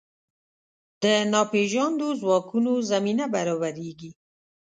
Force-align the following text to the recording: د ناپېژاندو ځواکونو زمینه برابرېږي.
د 1.03 1.03
ناپېژاندو 1.33 2.07
ځواکونو 2.21 2.71
زمینه 2.91 3.25
برابرېږي. 3.35 4.11